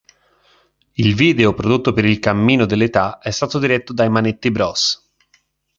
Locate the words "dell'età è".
2.65-3.29